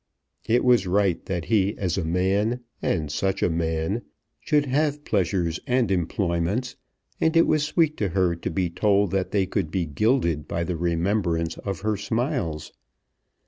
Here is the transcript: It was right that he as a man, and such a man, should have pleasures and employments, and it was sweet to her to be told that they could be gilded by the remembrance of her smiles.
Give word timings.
It 0.47 0.63
was 0.65 0.87
right 0.87 1.23
that 1.27 1.45
he 1.45 1.77
as 1.77 1.95
a 1.95 2.03
man, 2.03 2.61
and 2.81 3.11
such 3.11 3.43
a 3.43 3.51
man, 3.51 4.01
should 4.39 4.65
have 4.65 5.05
pleasures 5.05 5.59
and 5.67 5.91
employments, 5.91 6.75
and 7.19 7.37
it 7.37 7.45
was 7.45 7.61
sweet 7.61 7.97
to 7.97 8.09
her 8.09 8.33
to 8.35 8.49
be 8.49 8.71
told 8.71 9.11
that 9.11 9.29
they 9.29 9.45
could 9.45 9.69
be 9.69 9.85
gilded 9.85 10.47
by 10.47 10.63
the 10.63 10.75
remembrance 10.75 11.55
of 11.59 11.81
her 11.81 11.97
smiles. 11.97 12.71